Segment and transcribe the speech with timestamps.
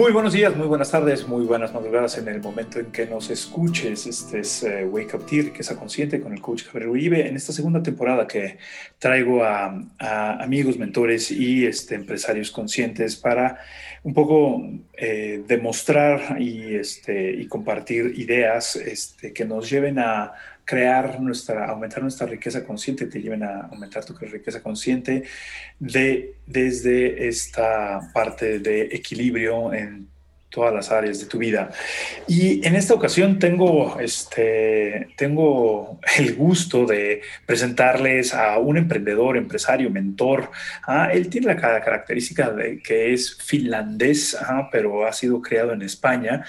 [0.00, 3.28] Muy buenos días, muy buenas tardes, muy buenas madrugadas en el momento en que nos
[3.28, 4.06] escuches.
[4.06, 7.28] Este es eh, Wake Up Tea, Riqueza Consciente con el coach Javier Uribe.
[7.28, 8.56] En esta segunda temporada que
[8.98, 9.74] traigo a,
[10.42, 13.58] amigos, mentores y este, empresarios conscientes para
[14.02, 14.66] un poco
[14.96, 20.32] eh, demostrar y, este, y compartir ideas este, que nos lleven a
[20.70, 25.24] crear nuestra, aumentar nuestra riqueza consciente, te lleven a aumentar tu riqueza consciente
[25.80, 30.06] de, desde esta parte de equilibrio en
[30.48, 31.72] todas las áreas de tu vida.
[32.28, 39.90] Y en esta ocasión tengo, este, tengo el gusto de presentarles a un emprendedor, empresario,
[39.90, 40.52] mentor.
[40.86, 45.82] Ah, él tiene la característica de que es finlandés, ah, pero ha sido creado en
[45.82, 46.44] España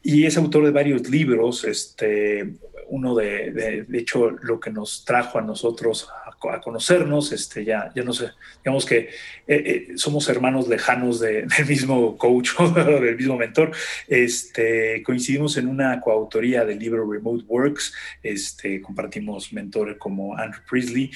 [0.00, 1.64] y es autor de varios libros.
[1.64, 2.54] Este,
[2.88, 3.52] uno de,
[3.88, 8.32] de, hecho, lo que nos trajo a nosotros a, conocernos, este, ya, ya no sé,
[8.62, 9.08] digamos que eh,
[9.46, 12.68] eh, somos hermanos lejanos del mismo coach o
[13.00, 13.72] del mismo mentor,
[14.08, 21.10] este, coincidimos en una coautoría del libro Remote Works, este, compartimos mentor como Andrew Priestley,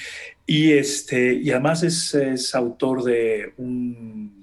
[0.47, 4.38] y, este, y además es autor de un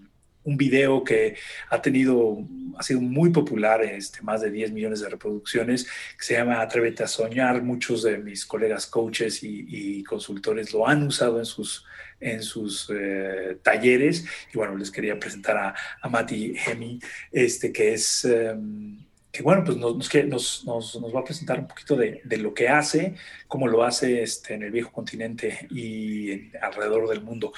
[0.47, 1.37] un video que
[1.69, 2.39] ha tenido,
[2.79, 7.03] ha sido muy popular, este, más de 10 millones de reproducciones, que se llama Atrévete
[7.03, 7.63] a soñar.
[7.63, 11.85] Muchos de mis colegas coaches y, consultores lo han usado en sus,
[12.21, 14.25] en sus eh, talleres.
[14.55, 17.01] Y bueno, les quería presentar a, a Mati Hemi,
[17.33, 18.25] este, que es...
[18.25, 22.55] Em, que bueno, pues nos, nos, nos, va a presentar un poquito de, de, lo
[22.55, 23.17] que hace,
[23.47, 27.53] cómo lo hace este, en el viejo continente y alrededor del mundo.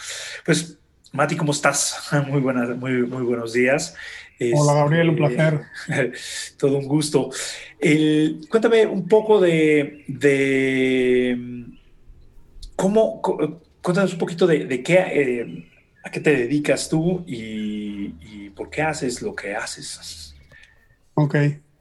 [0.44, 0.76] Pues
[1.12, 2.10] Mati, ¿cómo estás?
[2.28, 3.94] Muy, buenas, muy, muy buenos días.
[4.54, 6.12] Hola Gabriel, un este, placer.
[6.58, 7.30] Todo un gusto.
[8.48, 11.64] cuéntame un poco de, de
[12.76, 13.20] cómo,
[13.82, 15.68] cuéntanos un poquito de, qué, eh,
[16.04, 20.36] a qué te dedicas tú y, por qué haces lo que haces.
[21.14, 21.34] Ok,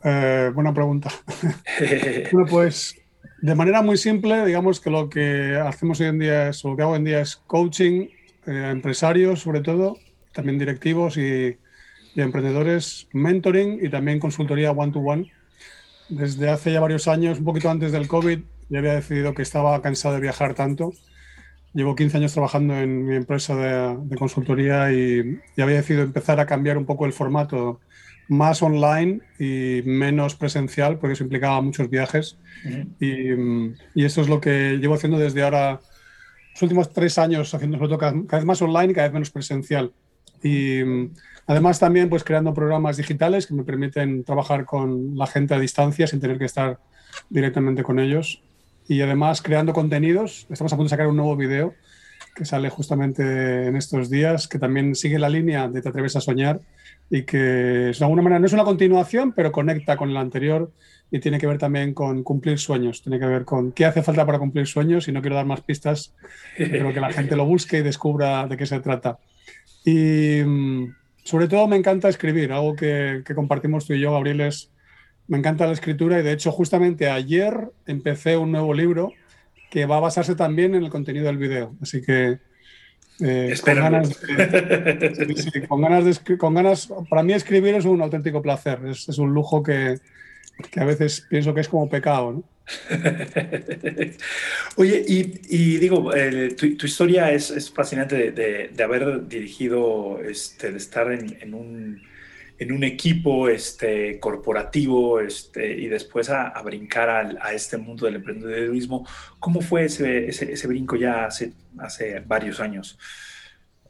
[0.03, 1.11] eh, buena pregunta.
[2.31, 2.95] bueno, pues
[3.41, 6.81] de manera muy simple, digamos que lo que hacemos hoy en día es, lo que
[6.81, 8.07] hago hoy en día es coaching
[8.47, 9.97] eh, empresarios sobre todo,
[10.33, 11.57] también directivos y,
[12.15, 15.31] emprendedores, mentoring y también consultoría one-to-one.
[16.09, 19.79] Desde hace ya varios años, un poquito antes del COVID, ya había decidido que estaba
[19.83, 20.93] cansado de viajar tanto.
[21.73, 26.47] Llevo 15 años trabajando en mi empresa de, consultoría y, ya había decidido empezar a
[26.47, 27.81] cambiar un poco el formato
[28.29, 32.39] más online y menos presencial, porque eso implicaba muchos viajes.
[32.99, 33.31] y,
[33.93, 35.81] y, eso es lo que llevo haciendo desde ahora
[36.57, 39.29] los últimos tres años haciendo sobre cada, cada vez más online y cada vez menos
[39.29, 39.91] presencial.
[40.41, 41.13] Y mm,
[41.45, 46.07] además también pues creando programas digitales que me permiten trabajar con la gente a distancia
[46.07, 46.79] sin tener que estar
[47.29, 48.41] directamente con ellos.
[48.87, 50.47] Y además creando contenidos.
[50.49, 51.75] Estamos a punto de sacar un nuevo video
[52.33, 56.21] que sale justamente en estos días, que también sigue la línea de Te atreves a
[56.21, 56.59] soñar
[57.09, 60.71] y que de alguna manera no es una continuación, pero conecta con el anterior
[61.09, 64.25] y tiene que ver también con cumplir sueños, tiene que ver con qué hace falta
[64.25, 66.13] para cumplir sueños y no quiero dar más pistas,
[66.57, 69.19] pero que la gente lo busque y descubra de qué se trata.
[69.85, 74.41] Y mm, sobre todo me encanta escribir, algo que, que compartimos tú y yo, Gabriel,
[74.41, 74.69] es,
[75.27, 79.13] me encanta la escritura y de hecho justamente ayer empecé un nuevo libro
[79.71, 82.39] que va a basarse también en el contenido del video, así que...
[83.19, 88.43] Eh, con, ganas de, con, ganas de, con ganas, para mí escribir es un auténtico
[88.43, 89.97] placer, es, es un lujo que,
[90.71, 92.43] que a veces pienso que es como pecado, ¿no?
[94.75, 96.11] Oye, y, digo,
[96.57, 102.01] tu, historia es, fascinante de, haber dirigido, este, de estar en, un,
[102.59, 109.07] en un equipo este, corporativo este, y después a, brincar a este mundo del emprendedurismo.
[109.39, 112.99] ¿Cómo fue ese, ese, brinco ya hace, hace varios años?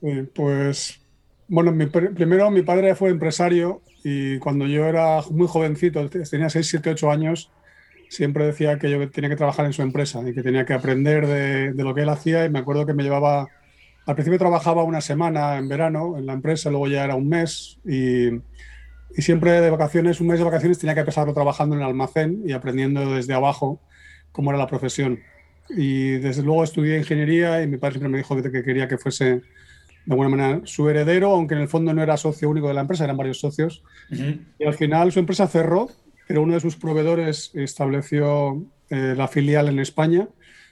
[0.03, 0.99] Eh, pues,
[1.47, 1.75] bueno,
[2.13, 7.11] primero mi padre fue empresario y cuando yo era muy jovencito, tenía 6, 7, 8
[7.11, 7.51] años,
[8.07, 11.27] siempre decía que yo tenía que trabajar en su empresa y que tenía que aprender
[11.27, 12.45] de, lo que él hacía.
[12.45, 13.49] Y me acuerdo que me llevaba,
[14.05, 17.79] al principio trabajaba una semana en verano en la empresa, luego ya era un mes
[17.85, 18.29] y,
[19.21, 22.53] siempre de vacaciones, un mes de vacaciones tenía que empezarlo trabajando en el almacén y
[22.53, 23.81] aprendiendo desde abajo
[24.31, 25.19] cómo era la profesión.
[25.69, 28.97] Y desde luego estudié ingeniería y mi padre siempre me dijo que, que quería que
[28.97, 29.41] fuese
[30.07, 32.81] de alguna manera su heredero, aunque en el fondo no era socio único de la
[32.81, 33.83] empresa, eran varios socios.
[34.09, 35.89] Y al final su empresa cerró,
[36.27, 40.27] pero uno de sus proveedores estableció eh, la filial en España,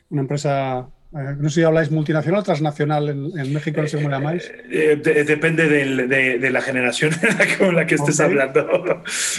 [0.10, 4.52] una empresa eh, no sé si habláis multinacional transnacional en, México, no sé cómo llamáis.
[4.72, 7.12] Eh, depende de, la generación
[7.60, 8.66] con la que estés hablando.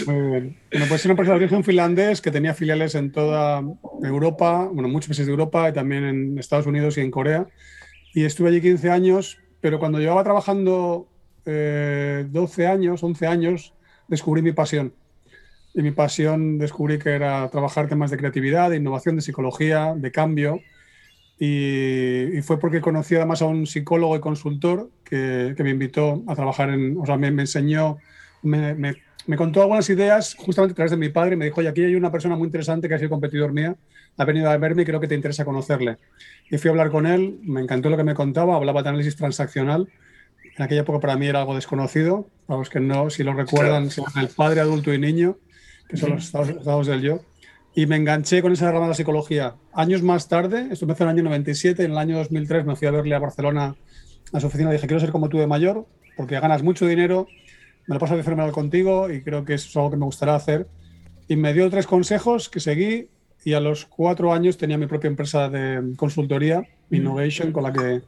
[0.05, 0.57] Muy bien.
[0.71, 3.63] Bueno, pues es una empresa de origen finlandés que tenía filiales en toda
[4.03, 7.47] Europa, bueno, muchos países de Europa y también en Estados Unidos y en Corea.
[8.13, 11.07] Y estuve allí 15 años pero cuando llevaba trabajando
[11.45, 13.73] 12 eh, años, 11 años,
[14.07, 14.93] descubrí mi pasión.
[15.73, 20.11] Y mi pasión descubrí que era trabajar temas de creatividad, de innovación, de psicología, de
[20.11, 20.59] cambio.
[21.39, 26.71] Y, fue porque conocí además a un psicólogo y consultor que, me invitó a trabajar
[26.71, 27.97] en, o sea, me, enseñó,
[28.41, 28.95] me,
[29.35, 31.35] contó algunas ideas justamente a través de mi padre.
[31.35, 33.75] Me dijo, oye, aquí hay una persona muy interesante que ha sido competidor mía,
[34.17, 35.97] ha venido a verme y creo que te interesa conocerle.
[36.49, 39.15] Y fui a hablar con él, me encantó lo que me contaba, hablaba de análisis
[39.15, 39.89] transaccional.
[40.55, 43.89] En aquella época para mí era algo desconocido, para los que no, si lo recuerdan,
[44.15, 45.37] el padre, adulto y niño,
[45.89, 47.19] que son los estados, del yo.
[47.75, 49.55] Y me enganché con esa rama de la psicología.
[49.73, 52.87] Años más tarde, esto empezó en el año 97, en el año 2003 me fui
[52.87, 53.75] a verle a Barcelona
[54.33, 55.85] a su oficina dije, quiero ser como tú de mayor,
[56.15, 57.27] porque ganas mucho dinero,
[57.87, 60.35] me lo paso de fenomenal contigo y creo que eso es algo que me gustaría
[60.35, 60.67] hacer.
[61.27, 63.09] Y me dio tres consejos que seguí
[63.43, 68.01] y a los cuatro años tenía mi propia empresa de consultoría, Innovation, con la que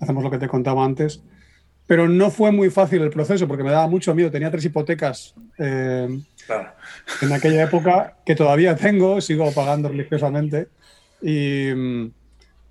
[0.00, 1.22] hacemos lo que te contaba antes.
[1.86, 4.30] Pero no fue muy fácil el proceso porque me daba mucho miedo.
[4.30, 6.08] Tenía tres hipotecas eh,
[7.22, 10.68] en aquella época que todavía tengo, sigo pagando religiosamente.
[11.22, 11.68] Y,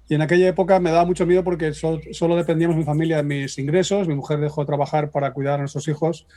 [0.07, 3.57] y, en aquella época me daba mucho miedo porque solo dependíamos mi familia de mis
[3.57, 4.07] ingresos.
[4.07, 6.28] Mi mujer dejó de trabajar para cuidar a nuestros hijos.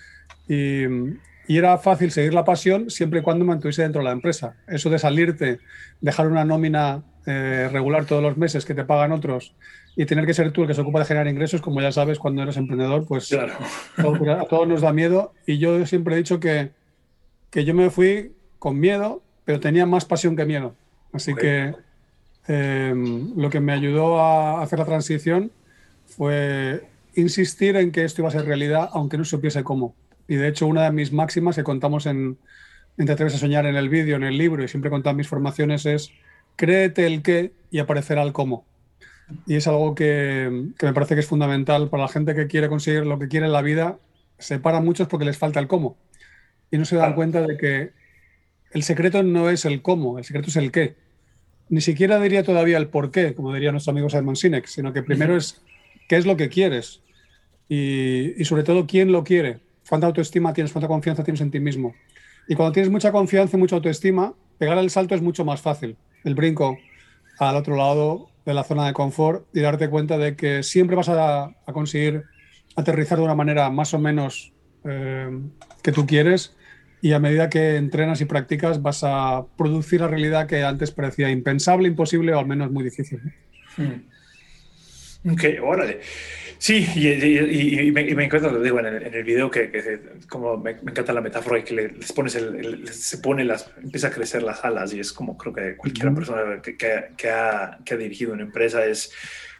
[0.48, 0.84] Y,
[1.48, 4.54] y era fácil seguir la pasión siempre y cuando mantuviese dentro de la empresa.
[4.68, 5.58] Eso de salirte,
[6.00, 9.54] dejar una nómina eh, regular todos los meses que te pagan otros
[9.96, 12.18] y tener que ser tú el que se ocupa de generar ingresos, como ya sabes,
[12.18, 13.54] cuando eres emprendedor, pues claro.
[14.40, 15.32] a todos nos da miedo.
[15.46, 16.70] Y yo siempre he dicho que,
[17.50, 20.74] que yo me fui con miedo, pero tenía más pasión que miedo.
[21.12, 21.74] Así que
[22.48, 25.52] em, lo que me ayudó a hacer la transición
[26.06, 29.94] fue insistir en que esto iba a ser realidad, aunque no supiese cómo.
[30.26, 32.38] Y de hecho, una de mis máximas que contamos en,
[32.96, 35.28] en Te atreves a soñar en el vídeo, en el libro, y siempre contado mis
[35.28, 36.10] formaciones es
[36.56, 38.66] créete el qué y aparecerá el cómo.
[39.46, 42.68] Y es algo que, que, me parece que es fundamental para la gente que quiere
[42.68, 43.98] conseguir lo que quiere en la vida.
[44.38, 45.96] Se paran muchos porque les falta el cómo.
[46.70, 47.92] Y no se dan cuenta de que
[48.72, 50.96] el secreto no es el cómo, el secreto es el qué.
[51.68, 55.02] Ni siquiera diría todavía el por qué, como diría nuestro amigo Simon Sinek, sino que
[55.02, 55.60] primero es
[56.08, 57.02] qué es lo que quieres
[57.68, 61.60] y, y sobre todo quién lo quiere cuánta autoestima tienes, cuánta confianza tienes en ti
[61.60, 61.94] mismo.
[62.46, 65.96] Y cuando tienes mucha confianza y mucha autoestima, pegar el salto es mucho más fácil.
[66.24, 66.78] El brinco
[67.38, 71.08] al otro lado de la zona de confort y darte cuenta de que siempre vas
[71.08, 72.24] a, conseguir
[72.76, 74.52] aterrizar de una manera más o menos
[74.84, 75.28] eh,
[75.82, 76.56] que tú quieres
[77.00, 81.30] y a medida que entrenas y practicas vas a producir la realidad que antes parecía
[81.30, 83.20] impensable, imposible o al menos muy difícil.
[83.76, 85.32] Hmm.
[85.32, 86.00] Ok, órale.
[86.58, 91.60] Sí, y, me, encanta, lo digo en el, video, que, como me, encanta la metáfora
[91.60, 94.98] y que le, les pones el, se pone las, empieza a crecer las alas y
[94.98, 99.12] es como creo que cualquier persona que, que, ha, que ha dirigido una empresa es,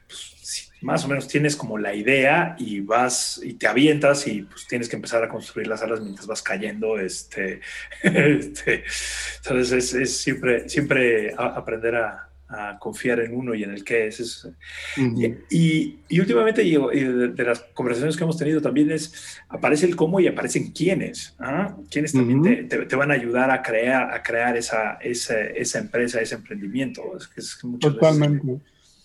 [0.08, 4.66] pues, más o menos tienes como la idea y vas y te avientas y pues
[4.66, 7.60] tienes que empezar a construir las alas mientras vas cayendo, este,
[8.02, 8.84] este
[9.38, 14.48] entonces es, siempre, siempre aprender a, a confiar en uno y en el qué es.
[14.96, 20.18] y, y, últimamente, y, de, las conversaciones que hemos tenido también es, aparece el cómo
[20.18, 21.34] y aparecen quiénes.
[21.38, 21.76] ¿ah?
[21.90, 26.20] Quiénes también te, te, van a ayudar a crear, a crear esa, esa, esa empresa,
[26.20, 27.02] ese emprendimiento.
[27.36, 28.60] Es totalmente,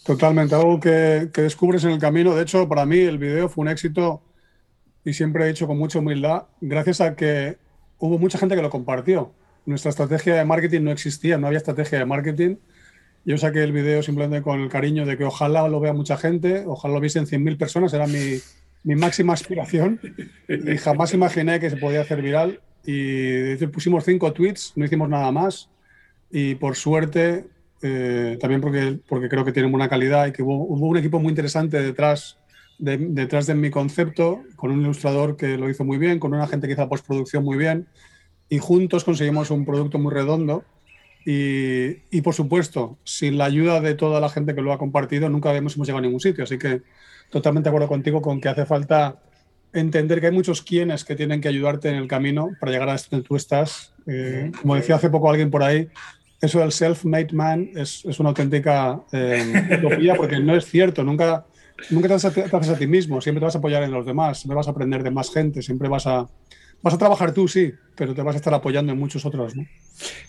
[0.05, 0.55] totalmente.
[0.55, 2.35] Algo que, que, descubres en el camino.
[2.35, 4.21] De hecho, para mí el video fue un éxito
[5.05, 7.57] y siempre he dicho con mucha humildad, gracias a que
[7.99, 9.33] hubo mucha gente que lo compartió.
[9.65, 12.55] Nuestra estrategia de marketing no existía, no había estrategia de marketing
[13.25, 16.63] yo saqué el video simplemente con el cariño de que ojalá lo vea mucha gente,
[16.65, 18.39] ojalá lo viesen 100.000 personas, era mi,
[18.83, 19.99] mi, máxima aspiración
[20.49, 22.59] y jamás imaginé que se podía hacer viral.
[22.85, 25.69] Y pusimos cinco tweets, no hicimos nada más
[26.29, 27.45] y por suerte,
[27.83, 31.19] eh, también porque, porque creo que tienen buena calidad y que hubo, hubo un equipo
[31.19, 32.37] muy interesante detrás
[32.79, 36.47] de, detrás de mi concepto, con un ilustrador que lo hizo muy bien, con una
[36.47, 37.87] gente que hizo postproducción muy bien,
[38.49, 40.63] y juntos conseguimos un producto muy redondo
[41.25, 45.55] y, por supuesto, sin la ayuda de toda la gente que lo ha compartido, nunca
[45.55, 46.43] hemos llegado a ningún sitio.
[46.43, 46.81] Así que
[47.29, 49.21] totalmente de acuerdo contigo con que hace falta
[49.71, 52.97] entender que hay muchos quienes que tienen que ayudarte en el camino para llegar a
[53.09, 53.93] donde tú estás.
[54.05, 55.87] Eh, como decía hace poco alguien por ahí,
[56.43, 61.01] eso del self-made man es, una auténtica eh, utopía porque no es cierto.
[61.01, 61.45] Nunca,
[61.89, 64.57] nunca te haces a ti mismo, siempre te vas a apoyar en los demás, siempre
[64.57, 66.27] vas a aprender de más gente, siempre vas a,
[66.81, 69.65] vas a trabajar tú, sí, pero te vas a estar apoyando en muchos otros, ¿no?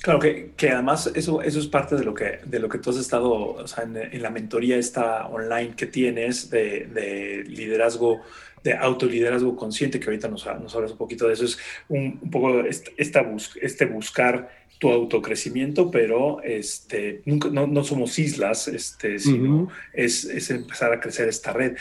[0.03, 2.91] Claro, que, que además eso, eso es parte de lo, que, de lo que tú
[2.91, 8.21] has estado, en, la mentoría esta online que tienes de, de liderazgo,
[8.63, 13.27] de autoliderazgo consciente, que ahorita nos, hablas un poquito de eso, es un, poco esta,
[13.61, 21.01] este buscar tu autocrecimiento, pero este, nunca, no, somos islas, este, sino es, empezar a
[21.01, 21.75] crecer esta red.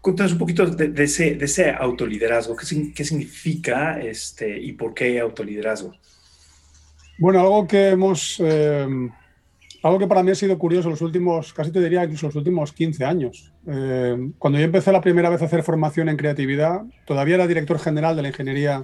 [0.00, 5.20] Cuéntanos un poquito de, ese, de ese autoliderazgo, ¿qué, qué significa este, y por qué
[5.20, 5.94] autoliderazgo?
[7.18, 8.40] Bueno, algo que hemos...
[8.40, 9.08] Eh,
[9.80, 12.72] algo que para mí ha sido curioso los últimos, casi te diría incluso los últimos
[12.72, 13.52] 15 años.
[13.68, 17.78] Eh, cuando yo empecé la primera vez a hacer formación en creatividad, todavía era director
[17.78, 18.82] general de la ingeniería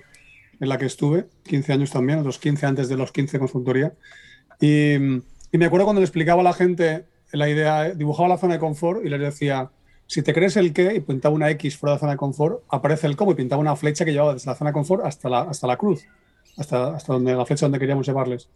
[0.60, 3.94] en la que estuve, 15 años también, otros 15 antes de los 15 consultoría.
[4.60, 8.54] Y, y, me acuerdo cuando le explicaba a la gente la idea, dibujaba la zona
[8.54, 9.70] de confort y les decía,
[10.06, 12.62] si te crees el qué y pintaba una X fuera de la zona de confort,
[12.68, 15.28] aparece el cómo y pintaba una flecha que llevaba desde la zona de confort hasta
[15.28, 16.06] la, hasta la cruz,
[16.56, 18.48] hasta, hasta donde, la flecha donde queríamos llevarles.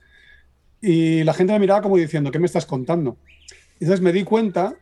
[0.81, 3.17] Y la gente me miraba como diciendo, ¿qué me estás contando?
[3.81, 4.77] Y entonces me di cuenta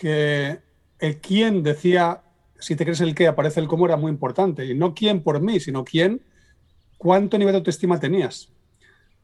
[0.00, 0.58] que
[0.98, 2.22] el quién decía,
[2.58, 4.64] si te crees el qué, aparece el cómo, era muy importante.
[4.64, 6.22] Y no quién por mí, sino quién,
[6.98, 8.50] cuánto nivel de autoestima tenías.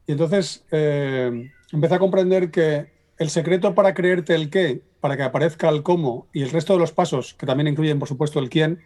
[0.07, 5.23] Y entonces eh, empecé a comprender que el secreto para creerte el qué, para que
[5.23, 8.51] aparezca el cómo y el resto de los pasos, que también incluyen, por supuesto, el
[8.51, 8.81] quién,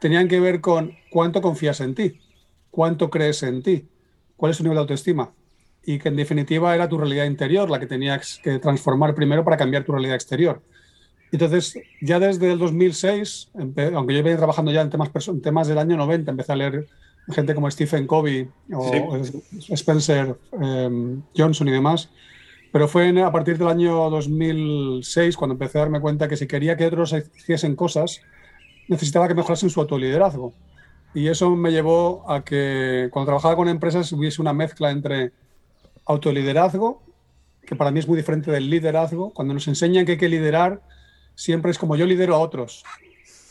[0.00, 2.20] tenían que ver con cuánto confías en ti,
[2.70, 3.88] cuánto crees en ti,
[4.36, 5.32] cuál es tu nivel de autoestima
[5.86, 9.56] y que en definitiva era tu realidad interior la que tenías que transformar primero para
[9.56, 10.62] cambiar tu realidad exterior.
[11.30, 13.50] Entonces, ya desde el 2006,
[13.94, 16.86] aunque yo venía trabajando ya en temas, en temas del año 90, empecé a leer
[17.30, 19.16] gente como Stephen Covey o
[19.70, 22.10] Spencer em, Johnson y demás,
[22.72, 26.76] pero fue a partir del año 2006 cuando empecé a darme cuenta que si quería
[26.76, 28.20] que otros hiciesen cosas,
[28.88, 30.52] necesitaba que mejorasen su autoliderazgo.
[31.14, 35.32] Y eso me llevó a que cuando trabajaba con empresas hubiese una mezcla entre
[36.04, 37.02] autoliderazgo,
[37.64, 39.30] que para mí es muy diferente del liderazgo.
[39.30, 40.82] Cuando nos enseñan que hay que liderar,
[41.34, 42.84] siempre es como yo lidero a otros.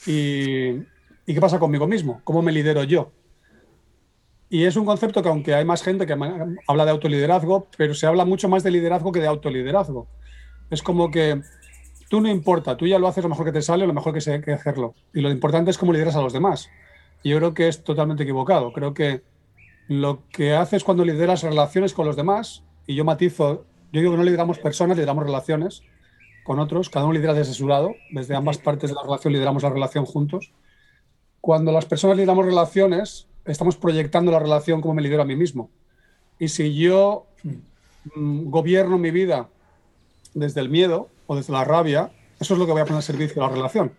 [0.05, 0.81] ¿Y,
[1.25, 2.21] qué pasa conmigo mismo?
[2.23, 3.11] ¿Cómo me lidero yo?
[4.53, 8.05] Y es un concepto que aunque hay más gente que habla de autoliderazgo, pero se
[8.05, 10.07] habla mucho más de liderazgo que de autoliderazgo.
[10.69, 11.41] Es como que
[12.07, 14.29] tú no importa, tú ya lo haces lo mejor que te sale, lo mejor que
[14.29, 14.93] hay que hacerlo.
[15.11, 16.69] Y lo importante es cómo lideras a los demás.
[17.23, 18.71] Y yo creo que es totalmente equivocado.
[18.73, 19.23] Creo que
[19.87, 24.17] lo que haces cuando lideras relaciones con los demás, y yo matizo, yo digo que
[24.19, 25.81] no lideramos personas, lideramos relaciones
[26.43, 29.63] con otros, cada uno lidera desde su lado, desde ambas partes de la relación lideramos
[29.63, 30.53] la relación juntos.
[31.41, 35.69] Cuando las personas lideramos relaciones, estamos proyectando la relación como me lidero a mí mismo.
[36.39, 37.27] Y si yo
[38.15, 39.49] mm, gobierno mi vida
[40.33, 43.03] desde el miedo o desde la rabia, eso es lo que voy a poner al
[43.03, 43.91] servicio de la relación.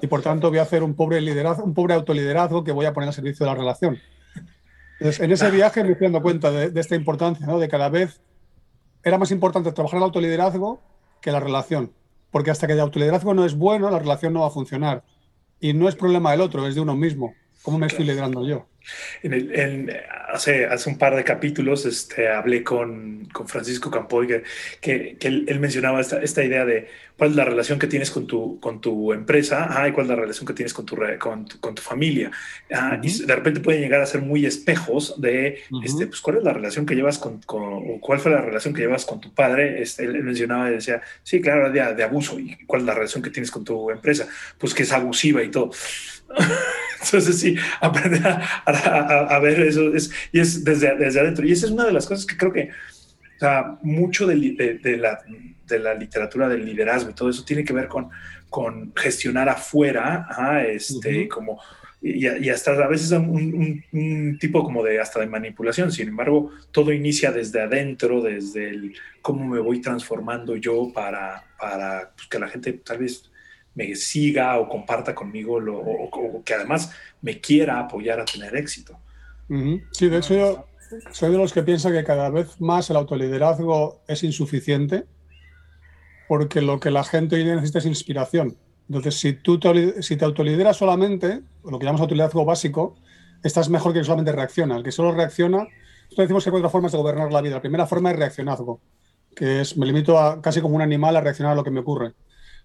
[0.00, 2.92] Y por tanto voy a hacer un pobre liderazgo, un pobre autoliderazgo que voy a
[2.92, 3.98] poner al servicio de la relación
[5.00, 7.58] en ese viaje me fui dando cuenta de, esta importancia, ¿no?
[7.58, 8.20] de cada vez
[9.02, 10.80] era más importante trabajar el autoliderazgo
[11.20, 11.92] que la relación.
[12.30, 15.04] Porque hasta que el autoliderazgo no es bueno, la relación no va a funcionar.
[15.60, 17.34] Y no es problema del otro, es de uno mismo.
[17.62, 18.68] ¿Cómo me estoy liderando yo?
[19.22, 19.90] En
[20.28, 24.28] hace, hace un par de capítulos este, hablé con, con Francisco Campoy
[24.80, 28.26] que, que, él, mencionaba esta, esta, idea de cuál es la relación que tienes con
[28.26, 31.58] tu, con tu empresa y cuál es la relación que tienes con tu, con tu,
[31.60, 32.30] con tu familia.
[33.02, 36.52] Y de repente pueden llegar a ser muy espejos de este, pues, cuál es la
[36.52, 39.82] relación que llevas con, con, o cuál fue la relación que llevas con tu padre.
[39.82, 42.38] Este, él mencionaba y decía, sí, claro, de, de abuso.
[42.38, 44.28] ¿Y cuál es la relación que tienes con tu empresa?
[44.58, 45.70] Pues que es abusiva y todo.
[47.06, 51.46] Entonces sí, aprender a, ver eso es, y es desde, desde adentro.
[51.46, 52.70] Y esa es una de las cosas que creo que
[53.36, 55.18] o sea, mucho de, de, la,
[55.66, 58.08] de, la, literatura del liderazgo y todo eso tiene que ver con,
[58.48, 60.26] con gestionar afuera,
[60.66, 61.60] este, como,
[62.00, 65.92] y, y, hasta a veces un, un, tipo como de hasta de manipulación.
[65.92, 72.12] Sin embargo, todo inicia desde adentro, desde el cómo me voy transformando yo para, para
[72.16, 73.30] pues, que la gente tal vez
[73.76, 76.90] me siga o comparta conmigo lo, o, que además
[77.22, 78.98] me quiera apoyar a tener éxito.
[79.92, 80.66] Sí, de hecho yo
[81.12, 85.04] soy de los que piensa que cada vez más el autoliderazgo es insuficiente
[86.26, 88.56] porque lo que la gente hoy necesita es inspiración.
[88.88, 92.96] Entonces, si tú te, si autolideras solamente, lo que llamamos autoliderazgo básico,
[93.42, 94.76] estás mejor que solamente reacciona.
[94.76, 97.56] El que solo reacciona, nosotros decimos que hay cuatro formas de gobernar la vida.
[97.56, 98.80] La primera forma es reaccionazgo,
[99.34, 102.14] que es me limito casi como un animal a reaccionar a lo que me ocurre.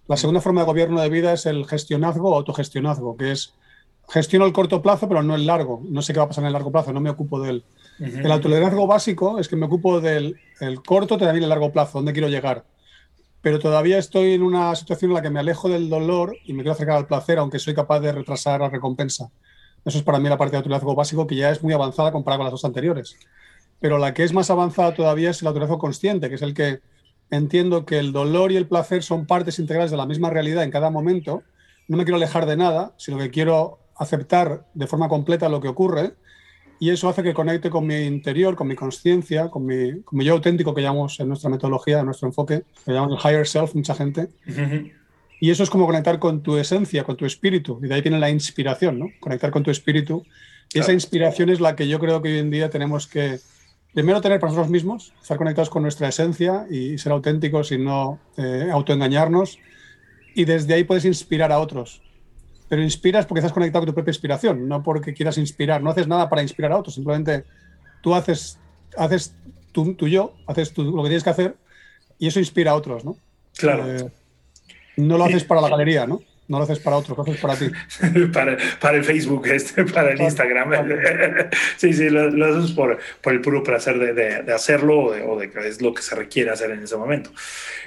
[0.08, 3.54] La segunda forma de gobierno de vida es el gestionazgo o autogestionazgo, que es
[4.08, 5.82] gestiono el corto plazo, pero no el largo.
[5.88, 7.64] No sé qué va a pasar en el largo plazo, no me ocupo de él.
[7.98, 12.12] El autoliderazgo básico es que me ocupo del el corto, también el largo plazo, dónde
[12.12, 12.64] quiero llegar.
[13.42, 16.62] Pero todavía estoy en una situación en la que me alejo del dolor y me
[16.62, 19.30] quiero acercar al placer, aunque soy capaz de retrasar la recompensa.
[19.84, 22.38] Eso es para mí la parte de autoliderazgo básico, que ya es muy avanzada comparada
[22.38, 23.16] con las dos anteriores.
[23.80, 26.80] Pero la que es más avanzada todavía es el autoliderazgo consciente, que es el que
[27.32, 30.70] entiendo que el dolor y el placer son partes integrales de la misma realidad en
[30.70, 31.42] cada momento.
[31.88, 35.68] No me quiero alejar de nada, sino que quiero aceptar de forma completa lo que
[35.68, 36.14] ocurre
[36.82, 40.24] y eso hace que conecte con mi interior, con mi conciencia, con mi, con mi
[40.24, 43.74] yo auténtico que llamamos en nuestra metodología, en nuestro enfoque, que llamamos el higher self,
[43.76, 44.28] mucha gente.
[45.38, 47.78] Y eso es como conectar con tu esencia, con tu espíritu.
[47.84, 49.06] Y de ahí viene la inspiración, ¿no?
[49.20, 50.24] Conectar con tu espíritu.
[50.74, 53.38] Y esa inspiración es la que yo creo que hoy en día tenemos que,
[53.92, 58.18] primero, tener para nosotros mismos, estar conectados con nuestra esencia y ser auténticos y no
[58.36, 59.58] eh, autoengañarnos.
[60.34, 62.02] Y desde ahí puedes inspirar a otros
[62.72, 65.82] pero inspiras porque estás conectado con tu propia inspiración, no porque quieras inspirar.
[65.82, 67.44] No haces nada para inspirar a otros, simplemente
[68.00, 68.58] tú haces,
[68.96, 69.34] haces
[69.72, 71.56] tú, yo, haces lo que tienes que hacer
[72.18, 73.18] y eso inspira a otros, ¿no?
[73.58, 73.86] Claro.
[73.86, 74.10] Eh,
[74.96, 76.22] no lo haces para la galería, ¿no?
[76.52, 77.70] No lo haces para otro, lo haces para ti.
[78.32, 80.70] para, para, el Facebook, este, para el Instagram.
[81.78, 85.66] sí, sí, lo, haces por, por, el puro placer de, de, hacerlo o de, que
[85.66, 87.30] es lo que se requiere hacer en ese momento.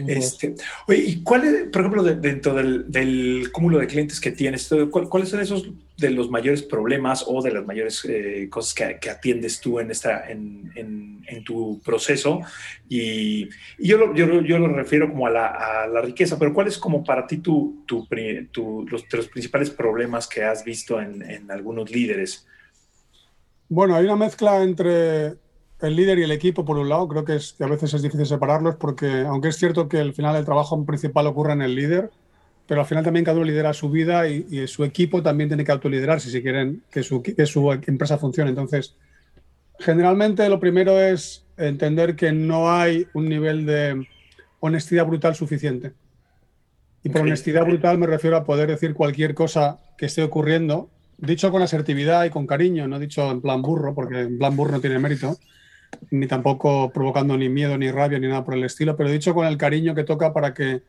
[0.08, 0.56] Este,
[0.88, 5.30] oye, ¿y cuál es, por ejemplo, dentro del, del, cúmulo de clientes que tienes, cuáles
[5.30, 9.80] son esos de los mayores problemas o de las mayores eh, cosas que, atiendes tú
[9.80, 12.42] en, esta, en, en, tu proceso?
[12.90, 13.50] Y,
[13.80, 16.78] yo, lo, yo, yo, lo refiero como a la, a la, riqueza, pero ¿cuál es
[16.78, 18.08] como para ti tu, tu,
[18.90, 22.48] los, los, principales problemas que has visto en, en algunos líderes?
[23.70, 25.38] Bueno, hay una mezcla entre
[25.82, 28.02] el líder y el equipo, por un lado, creo que, es, que a veces es
[28.02, 31.76] difícil separarlos porque, aunque es cierto que al final el trabajo principal ocurre en el
[31.76, 32.12] líder,
[32.68, 35.72] pero al final también cada uno lidera su vida y, su equipo también tiene que
[35.72, 38.50] autoliderarse si quieren que su, que su empresa funcione.
[38.50, 38.96] Entonces,
[39.80, 44.08] generalmente lo primero es entender que no hay un nivel de
[44.60, 45.94] honestidad brutal suficiente.
[47.04, 51.52] Y por honestidad brutal me refiero a poder decir cualquier cosa que esté ocurriendo, dicho
[51.52, 54.82] con asertividad y con cariño, no dicho en plan burro, porque en plan burro no
[54.82, 55.38] tiene mérito,
[56.10, 59.46] ni tampoco provocando ni miedo, ni rabia, ni nada por el estilo, pero dicho con
[59.46, 60.82] el cariño que toca para que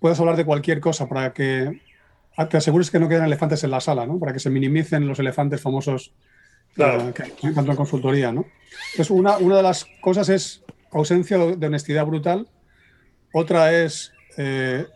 [0.00, 1.80] puedas hablar de cualquier cosa para que
[2.48, 4.18] te asegures que no queden elefantes en la sala, ¿no?
[4.18, 6.12] Para que se minimicen los elefantes famosos
[6.74, 7.12] claro.
[7.12, 8.46] que, tanto en consultoría, ¿no?
[8.92, 12.48] Entonces, una, una de las cosas es ausencia de honestidad brutal.
[13.32, 14.86] Otra es eh,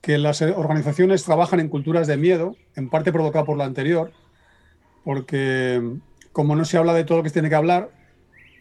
[0.00, 4.12] que las organizaciones trabajan en culturas de miedo, en parte provocada por lo anterior,
[5.04, 5.82] porque
[6.32, 7.90] como no se habla de todo lo que se tiene que hablar,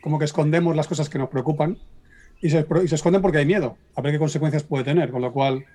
[0.02, 1.78] como que escondemos las cosas que nos preocupan
[2.44, 5.66] y se, esconden porque hay miedo a ver qué consecuencias puede tener, con lo cual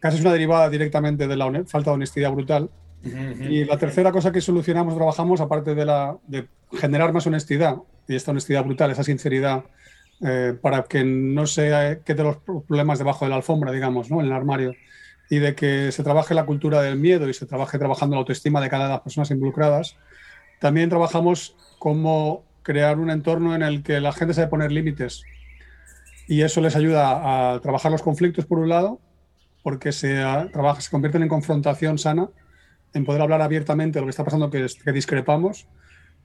[0.00, 2.70] casi es una derivada directamente de la falta de honestidad brutal.
[3.50, 7.76] Y la tercera cosa que solucionamos, trabajamos, aparte de, la, de generar más honestidad,
[8.08, 9.64] y esta honestidad brutal, esa sinceridad,
[10.22, 14.20] eh, para que no se queden los problemas debajo de la alfombra, digamos, ¿no?
[14.20, 14.72] en el armario,
[15.28, 18.62] y de que se trabaje la cultura del miedo y se trabaje trabajando la autoestima
[18.62, 19.96] de cada de las personas involucradas,
[20.58, 25.24] también trabajamos cómo crear un entorno en el que la gente sabe poner límites
[26.28, 29.00] y eso les ayuda a trabajar los conflictos por un lado,
[29.62, 30.14] porque se,
[30.52, 32.28] trabaja, se convierten en confrontación sana,
[32.94, 35.66] en poder hablar abiertamente de lo que está pasando, que, que discrepamos,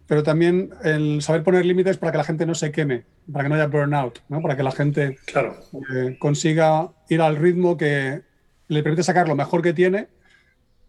[0.08, 3.50] pero también el saber poner límites para que la gente no se queme, para que
[3.50, 4.42] no haya burnout, ¿no?
[4.42, 5.58] para que la gente claro.
[5.94, 8.22] Eh, consiga ir al ritmo que
[8.70, 10.08] le permite sacar lo mejor que tiene,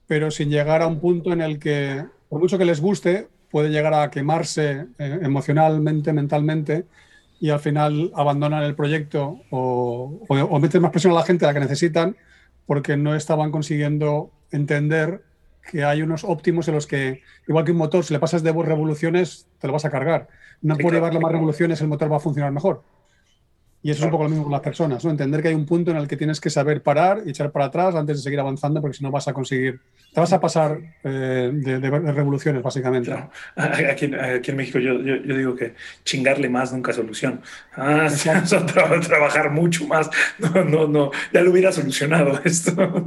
[0.07, 3.71] pero sin llegar a un punto en el que, por mucho que les guste, puede
[3.71, 6.85] llegar a quemarse eh, emocionalmente, mentalmente,
[7.40, 11.48] y al final abandonan el proyecto o, o, meten más presión a la gente a
[11.48, 12.16] la que necesitan
[12.66, 15.22] porque no estaban consiguiendo entender
[15.70, 18.53] que hay unos óptimos en los que, igual que un motor, si le pasas de
[18.53, 20.29] revoluciones, te lo vas a cargar.
[20.62, 22.83] No por llevarle más revoluciones el motor va a funcionar mejor.
[23.83, 25.11] Y eso es un poco lo mismo con las personas, ¿no?
[25.11, 27.66] Entender que hay un punto en el que tienes que saber parar y echar para
[27.66, 29.81] atrás antes de seguir avanzando, porque si no vas a conseguir,
[30.19, 33.13] te vas a pasar eh, de, revoluciones, básicamente.
[33.57, 37.41] Aquí, aquí, en México yo, yo, digo que chingarle más nunca solución.
[37.77, 38.09] Ah,
[39.07, 40.11] trabajar mucho más.
[40.39, 43.05] No, no, no, ya lo hubiera solucionado esto.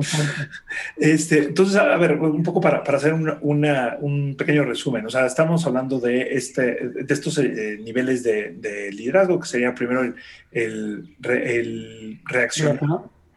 [0.95, 5.06] Este, entonces, a ver, un poco para, para hacer una, un pequeño resumen.
[5.06, 9.76] O sea, estamos hablando de, este, de estos eh, niveles de, de, liderazgo, que sería
[9.76, 10.15] primero el
[10.52, 12.80] el, el reacción,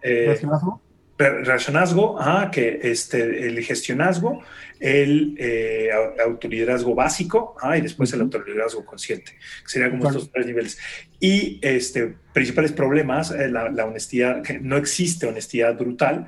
[0.03, 0.39] eh,
[1.17, 2.19] reaccionazgo,
[2.51, 4.43] que este, el gestionazgo,
[4.81, 5.91] el eh,
[6.25, 10.79] autoliderazgo básico y después el autoliderazgo consciente, que serían como estos tres niveles.
[11.21, 16.27] Y este, principales problemas, eh, la, la, honestidad, que no existe honestidad brutal.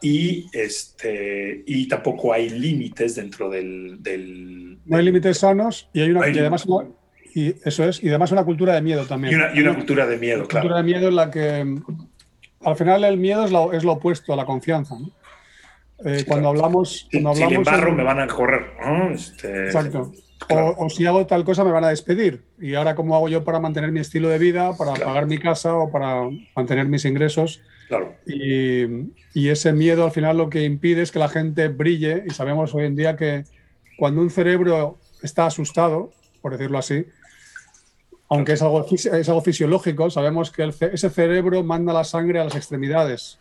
[0.00, 6.10] y, este, y tampoco hay límites dentro del, del, No hay límites sanos y hay
[6.10, 6.28] una...
[6.28, 6.66] y además
[7.34, 9.34] y eso es, y además una cultura de miedo también.
[9.54, 10.66] Y una, cultura de miedo, claro.
[10.66, 11.80] Una cultura de miedo en la que
[12.64, 14.96] al final el miedo es lo, es lo opuesto a la confianza.
[16.04, 17.08] Eh, cuando hablamos.
[17.10, 18.72] Cuando hablamos si me van a correr.
[19.12, 20.12] Este, exacto.
[20.50, 22.42] O, si hago tal cosa me van a despedir.
[22.58, 25.74] Y ahora, ¿cómo hago yo para mantener mi estilo de vida, para pagar mi casa
[25.74, 27.62] o para mantener mis ingresos?
[27.88, 28.14] Claro.
[28.26, 28.84] Y,
[29.32, 32.24] y, ese miedo al final lo que impide es que la gente brille.
[32.26, 33.44] Y sabemos hoy en día que
[33.96, 36.10] cuando un cerebro está asustado,
[36.42, 37.06] por decirlo así,
[38.34, 42.56] aunque es algo, es algo fisiológico, sabemos que ese cerebro manda la sangre a las
[42.56, 43.38] extremidades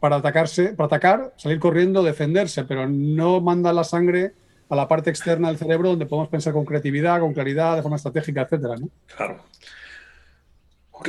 [0.00, 4.32] para, atacarse, para atacar, salir corriendo, defenderse, pero no manda la sangre
[4.70, 7.96] a la parte externa del cerebro donde podemos pensar con creatividad, con claridad, de forma
[7.96, 8.88] estratégica, etcétera, ¿no?
[9.14, 9.44] Claro.
[10.92, 11.08] Ok,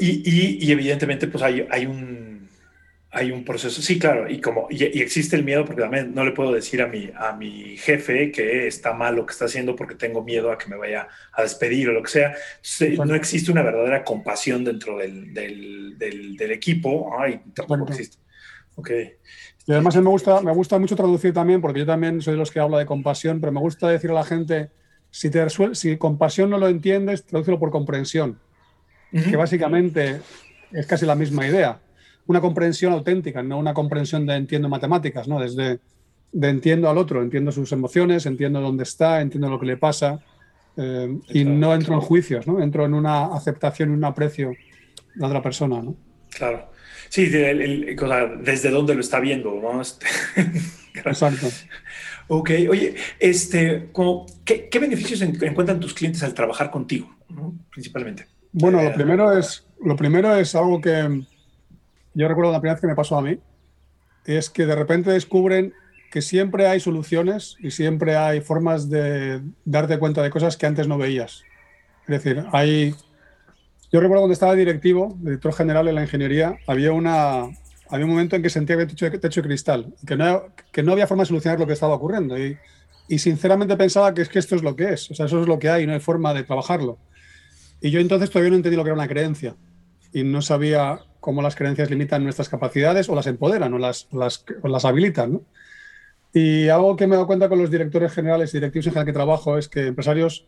[0.00, 2.47] y, y, evidentemente pues hay, hay un
[3.10, 6.32] hay un proceso, sí, claro, y como y, existe el miedo porque también no le
[6.32, 9.94] puedo decir a mi, a mi jefe que está mal lo que está haciendo porque
[9.94, 12.34] tengo miedo a que me vaya a despedir o lo que sea.
[13.04, 18.18] no existe una verdadera compasión dentro del, del, equipo, ay, tampoco existe.
[18.74, 18.90] Ok.
[19.66, 22.50] Y además me gusta, me gusta mucho traducir también, porque yo también soy de los
[22.50, 24.70] que habla de compasión, pero me gusta decir a la gente,
[25.10, 28.38] si, te si compasión no lo entiendes, tradúcelo por comprensión,
[29.12, 30.20] que básicamente
[30.72, 31.80] es casi la misma idea
[32.28, 35.40] una comprensión auténtica, no una comprensión de entiendo matemáticas, ¿no?
[35.40, 35.80] Desde
[36.30, 40.20] de entiendo al otro, entiendo sus emociones, entiendo dónde está, entiendo lo que le pasa
[40.76, 42.62] eh, y no entro en juicios, ¿no?
[42.62, 44.52] Entro en una aceptación y un aprecio
[45.14, 45.96] de otra persona, ¿no?
[46.30, 46.70] Claro.
[47.08, 49.80] Sí, desde dónde lo está viendo, ¿no?
[49.80, 50.06] Este,
[50.94, 51.48] Exacto.
[52.26, 53.88] Ok, oye, este,
[54.44, 57.08] ¿qué, ¿qué, beneficios encuentran tus clientes al trabajar contigo,
[57.70, 58.26] principalmente?
[58.52, 61.24] Bueno, lo eh, primero es, lo primero es algo que,
[62.18, 63.38] yo recuerdo la primera vez que me pasó a mí,
[64.24, 65.72] es que de repente descubren
[66.10, 70.88] que siempre hay soluciones y siempre hay formas de darte cuenta de cosas que antes
[70.88, 71.44] no veías.
[72.08, 72.94] Es decir, hay...
[73.92, 77.44] Yo recuerdo cuando estaba directivo, director general en la ingeniería, había, una,
[77.88, 80.92] había un momento en que sentía que había techo, de cristal, que no, que no
[80.92, 82.36] había forma de solucionar lo que estaba ocurriendo.
[82.36, 82.58] Y,
[83.06, 85.46] y sinceramente pensaba que es que esto es lo que es, o sea, eso es
[85.46, 86.98] lo que hay, no hay forma de trabajarlo.
[87.80, 89.54] Y yo entonces todavía no entendí lo que era una creencia
[90.12, 94.44] y no sabía cómo las creencias limitan nuestras capacidades o las empoderan o las, las,
[94.62, 95.40] las habilitan.
[96.32, 99.06] Y algo que me he dado cuenta con los directores generales y directivos en general
[99.06, 100.46] que trabajo es que empresarios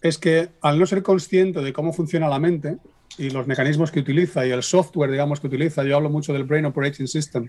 [0.00, 2.78] es que al no ser consciente de cómo funciona la mente
[3.16, 6.44] y los mecanismos que utiliza y el software, digamos, que utiliza, yo hablo mucho del
[6.44, 7.48] Brain Operating System,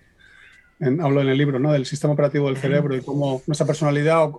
[0.79, 1.71] hablo en el libro, ¿no?
[1.71, 4.29] del sistema operativo del cerebro y cómo nuestra personalidad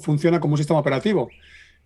[0.00, 1.30] funciona como un sistema operativo,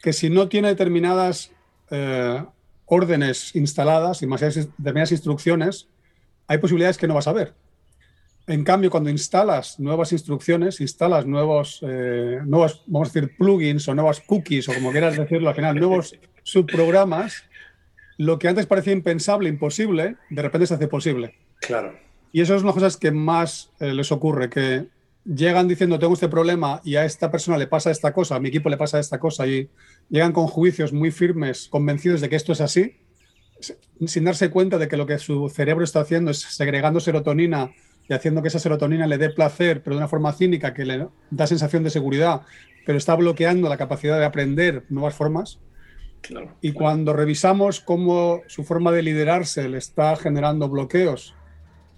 [0.03, 1.53] que si no tiene determinadas
[1.91, 2.43] eh,
[2.87, 5.89] órdenes instaladas y determinadas instrucciones,
[6.47, 7.55] hay posibilidades que no vas a ver.
[8.47, 13.95] En cambio, cuando instalas nuevas instrucciones, instalas nuevos, eh, nuevos, vamos a decir, plugins o
[13.95, 17.45] nuevas cookies, o como quieras decirlo al final, nuevos subprogramas,
[18.19, 21.35] lo que antes parecía impensable, imposible, de repente se hace posible.
[21.61, 21.99] Claro.
[22.33, 24.89] Y eso es una de las cosas que más eh, les ocurre, que
[25.25, 28.49] llegan diciendo tengo este problema y a esta persona le pasa esta cosa, a mi
[28.49, 29.71] equipo le pasa esta cosa y
[30.09, 32.99] llegan con juicios muy firmes, convencidos de que esto es así,
[34.07, 37.73] sin darse cuenta de que lo que su cerebro está haciendo es segregando serotonina
[38.09, 41.09] y haciendo que esa serotonina le dé placer, pero de una forma cínica que le
[41.31, 42.43] da sensación de seguridad,
[42.85, 45.61] pero está bloqueando la capacidad de aprender nuevas formas.
[46.63, 51.35] y cuando revisamos cómo su forma de liderarse le está generando bloqueos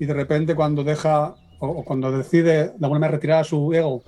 [0.01, 4.03] y de repente cuando deja o, cuando decide de alguna manera retirar a su ego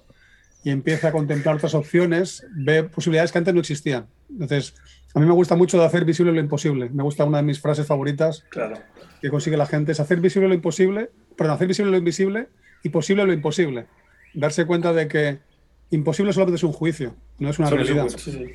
[0.64, 4.06] y empieza a contemplar otras opciones, ve posibilidades que antes no existían.
[4.30, 4.74] Entonces,
[5.14, 6.90] a mí me gusta mucho de hacer visible lo imposible.
[6.90, 8.76] Me gusta una de mis frases favoritas claro.
[9.20, 12.48] que consigue la gente, es hacer visible lo imposible, perdón, hacer visible lo invisible
[12.82, 13.86] y posible lo imposible.
[14.34, 15.38] Darse cuenta de que
[15.90, 18.08] imposible solamente es un juicio, no es una realidad.
[18.08, 18.46] sí, sí.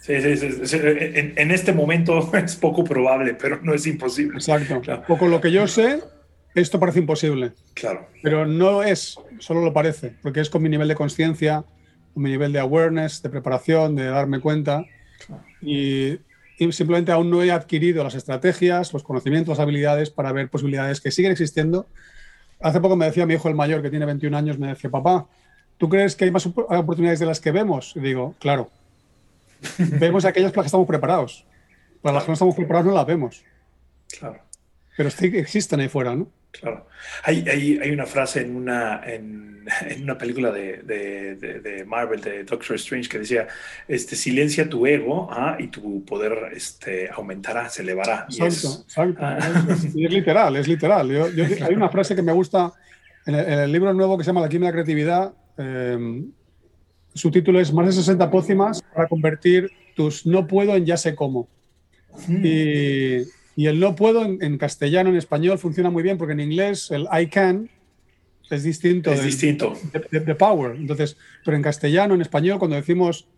[0.00, 4.38] Sí, En, este momento es poco probable, pero no es imposible.
[4.38, 4.80] Exacto.
[5.06, 6.00] Poco lo que yo sé,
[6.54, 7.52] esto parece imposible.
[7.74, 8.06] Claro.
[8.22, 11.64] Pero no es, solo lo parece, porque es con mi nivel de conciencia,
[12.12, 14.84] con mi nivel de awareness, de preparación, de darme cuenta.
[15.62, 16.18] Y,
[16.72, 21.10] simplemente aún no he adquirido las estrategias, los conocimientos, las habilidades para ver posibilidades que
[21.10, 21.86] siguen existiendo.
[22.60, 25.26] Hace poco me decía mi hijo el mayor, que tiene 21 años, me decía, papá,
[25.78, 27.94] ¿tú crees que hay más oportunidades de las que vemos?
[27.96, 28.70] Y digo, claro.
[29.78, 31.46] vemos aquellas para las que estamos preparados.
[32.02, 33.42] Para las que no estamos preparados no las vemos.
[34.18, 34.42] Claro.
[34.96, 36.28] Pero existen ahí fuera, ¿no?
[36.52, 36.86] Claro.
[37.22, 42.20] Hay, hay, hay, una frase en una, en, en una película de, de, de, Marvel,
[42.20, 43.46] de Doctor Strange, que decía,
[43.88, 45.56] este, silencia tu ego ¿ah?
[45.58, 48.26] y tu poder este, aumentará, se elevará.
[48.28, 49.20] Exacto, exacto.
[49.20, 49.38] Ah.
[49.78, 51.10] Es, literal, es literal.
[51.10, 52.72] Yo, hay una frase que me gusta
[53.26, 55.32] en el, libro nuevo que se llama La química de la creatividad.
[55.58, 56.24] Eh,
[57.14, 61.14] su título es Más de 60 pócimas para convertir tus no puedo en ya sé
[61.14, 61.48] cómo.
[62.26, 62.42] Mm.
[62.44, 63.22] Y
[63.56, 67.06] y el no puedo en, castellano, en español, funciona muy bien porque en inglés el
[67.12, 67.68] I can
[68.50, 69.12] es distinto.
[69.12, 69.74] Es distinto.
[70.10, 70.76] De, power.
[70.76, 73.28] Entonces, pero en castellano, en español, cuando decimos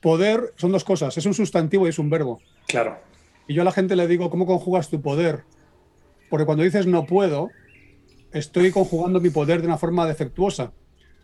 [0.00, 1.16] poder, son dos cosas.
[1.16, 2.40] Es un sustantivo y es un verbo.
[2.68, 2.98] Claro.
[3.48, 5.42] Y yo a la gente le digo, ¿cómo conjugas tu poder?
[6.30, 7.50] Porque cuando dices no puedo,
[8.32, 10.72] estoy conjugando mi poder de una forma defectuosa.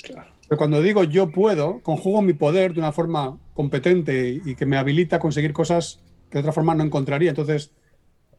[0.02, 0.32] Claro.
[0.48, 4.76] Pero cuando digo yo puedo, conjugo mi poder de una forma competente y que me
[4.76, 7.30] habilita a conseguir cosas que de otra forma no encontraría.
[7.30, 7.70] Entonces,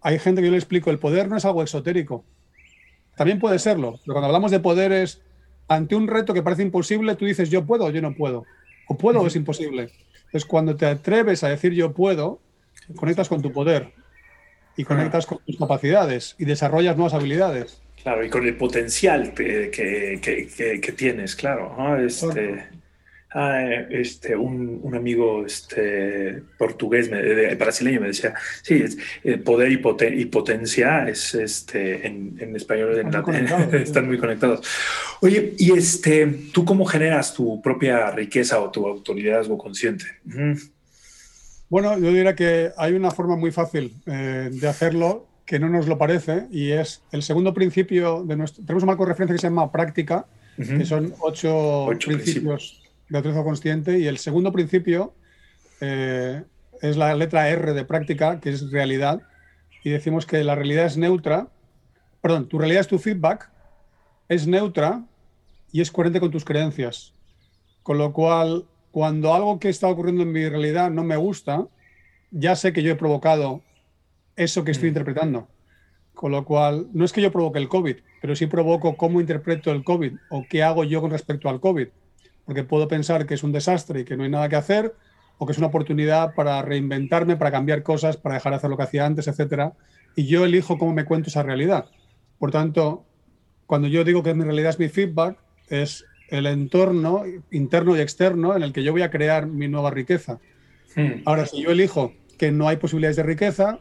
[0.02, 2.26] hay gente que yo le explico, el poder no es algo exotérico.
[3.16, 5.22] También puede serlo, pero cuando hablamos de poderes,
[5.68, 8.46] ante un reto que parece imposible, tú dices yo puedo o yo no puedo.
[8.88, 9.90] O puedo o es imposible.
[10.26, 12.40] Entonces, cuando te atreves a decir yo puedo,
[12.96, 13.94] conectas con tu poder
[14.76, 17.82] y conectas con tus capacidades y desarrollas nuevas habilidades.
[18.02, 21.76] Claro, y con el potencial que, que, tienes, claro.
[22.04, 22.68] Este,
[23.34, 27.10] ah, este, un, un, amigo este, portugués,
[27.58, 28.84] brasileño, me decía, sí,
[29.24, 32.98] el poder y, potencia es este, en, en español
[33.74, 34.67] están, muy conectados.
[35.22, 40.06] Oye, y este, ¿tú cómo generas tu propia riqueza o tu autoridad consciente?
[41.70, 45.88] Bueno, yo diría que hay una forma muy fácil eh, de hacerlo que no nos
[45.88, 48.63] lo parece y es el segundo principio de nuestro...
[48.65, 50.26] Tenemos un marco de referencia que se llama práctica,
[50.58, 52.81] que son ocho, principios
[53.12, 55.13] de autoridad consciente y el segundo principio
[55.82, 56.43] eh,
[56.82, 59.21] es la letra R de práctica, que es realidad,
[59.84, 61.50] y decimos que la realidad es neutra,
[62.21, 63.52] perdón, tu realidad es tu feedback,
[64.30, 65.04] es neutra
[65.74, 67.13] y es coherente con tus creencias.
[67.84, 71.67] Con lo cual, cuando algo que está ocurriendo en mi realidad no me gusta,
[72.32, 73.62] ya sé que yo he provocado
[74.38, 74.91] eso que estoy mm.
[74.91, 75.50] interpretando.
[76.13, 79.71] Con lo cual, no es que yo provoque el COVID, pero sí provoco cómo interpreto
[79.71, 81.89] el COVID o qué hago yo con respecto al COVID.
[82.46, 84.96] Porque puedo pensar que es un desastre y que no hay nada que hacer,
[85.38, 88.78] o que es una oportunidad para reinventarme, para cambiar cosas, para dejar de hacer lo
[88.78, 89.74] que hacía antes, etc.
[90.16, 91.86] Y yo elijo cómo me cuento esa realidad.
[92.38, 93.06] Por tanto,
[93.66, 95.38] cuando yo digo que mi realidad es mi feedback,
[95.70, 99.92] es el entorno interno y externo en el que yo voy a crear mi nueva
[99.92, 100.40] riqueza.
[100.96, 101.22] Hmm.
[101.26, 103.80] Ahora, si yo elijo que no hay posibilidades de riqueza,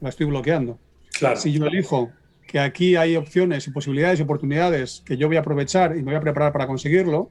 [0.00, 0.78] la estoy bloqueando.
[1.18, 1.36] Claro.
[1.36, 2.10] Si yo elijo
[2.46, 6.12] que aquí hay opciones y posibilidades y oportunidades que yo voy a aprovechar y me
[6.12, 7.30] voy a preparar para conseguirlo,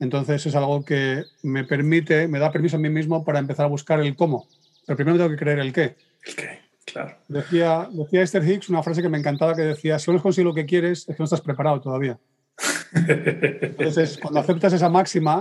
[0.00, 3.68] entonces es algo que me permite, me da permiso a mí mismo para empezar a
[3.68, 4.46] buscar el cómo.
[4.86, 5.96] Pero primero tengo que creer el qué.
[6.24, 7.16] El qué, claro.
[7.28, 10.54] Decía, decía Esther Hicks una frase que me encantaba que decía, si no consigues lo
[10.54, 12.18] que quieres, es que no estás preparado todavía.
[12.94, 15.40] Entonces, cuando aceptas esa máxima,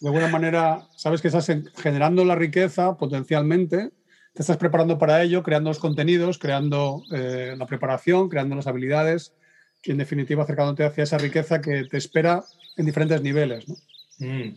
[0.00, 3.90] de alguna manera sabes que estás generando la riqueza potencialmente,
[4.32, 9.34] te estás preparando para ello, creando los contenidos, creando eh, la preparación, creando las habilidades
[9.82, 12.44] y en definitiva acercándote hacia esa riqueza que te espera
[12.76, 13.66] en diferentes niveles.
[14.18, 14.56] Mm.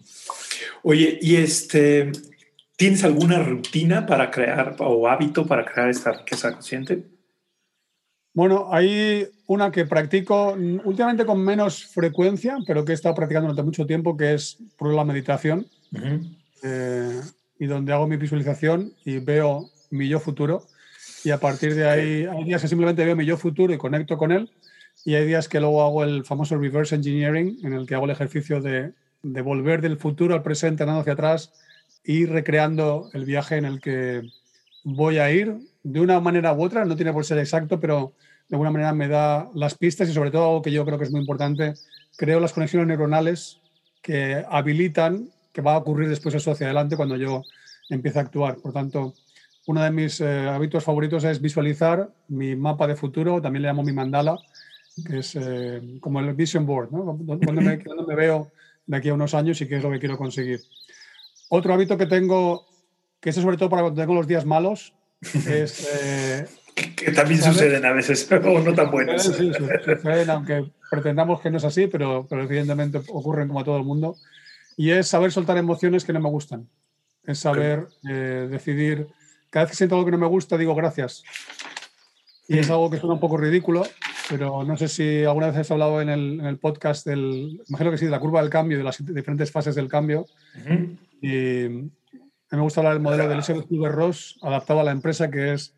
[0.83, 2.11] Oye, ¿y este,
[2.75, 7.03] tienes alguna rutina para crear o hábito para crear esta riqueza consciente?
[8.33, 10.53] Bueno, hay una que practico
[10.85, 14.93] últimamente con menos frecuencia, pero que he estado practicando durante mucho tiempo, que es por
[14.93, 15.67] la meditación,
[16.63, 17.19] eh,
[17.59, 20.65] y donde hago mi visualización y veo mi yo futuro.
[21.25, 24.17] Y a partir de ahí, hay días que simplemente veo mi yo futuro y conecto
[24.17, 24.49] con él,
[25.03, 28.11] y hay días que luego hago el famoso reverse engineering, en el que hago el
[28.11, 31.53] ejercicio de, de volver del futuro al presente, andando hacia atrás
[32.03, 34.21] y recreando el viaje en el que
[34.83, 38.13] voy a ir de una manera u otra, no tiene por ser exacto, pero
[38.49, 41.05] de alguna manera me da las pistas y sobre todo algo que yo creo que
[41.05, 41.73] es muy importante,
[42.17, 43.61] creo las conexiones neuronales
[44.01, 47.43] que habilitan que va a ocurrir después eso hacia adelante cuando yo
[47.89, 48.57] empiece a actuar.
[48.57, 49.13] Por tanto,
[49.67, 53.83] uno de mis eh, hábitos favoritos es visualizar mi mapa de futuro, también le llamo
[53.83, 54.37] mi mandala,
[55.05, 57.61] que es eh, como el vision board, donde
[58.07, 58.51] me veo
[58.85, 60.61] de aquí a unos años y qué es lo que quiero conseguir.
[61.49, 62.65] Otro hábito que tengo,
[63.19, 64.93] que es sobre todo para cuando tengo los días malos,
[65.47, 65.87] es...
[65.93, 66.47] Eh,
[66.95, 69.23] que también suceden a veces, o no tan buenos.
[69.23, 73.77] Sí, suceden, aunque pretendamos que no es así, pero, pero evidentemente ocurren como a todo
[73.77, 74.15] el mundo.
[74.77, 76.67] Y es saber soltar emociones que no me gustan.
[77.23, 79.07] Es saber eh, decidir,
[79.49, 81.23] cada vez que siento algo que no me gusta, digo gracias.
[82.47, 83.85] Y es algo que suena un poco ridículo,
[84.31, 87.91] pero no sé si alguna vez has hablado en el, en el podcast del, imagino
[87.91, 90.25] que sí, de la curva del cambio, de las diferentes fases del cambio.
[91.21, 91.91] Y a mí
[92.49, 95.75] me gusta hablar del modelo del Elizabeth Kubler-Ross adaptado a la empresa, que es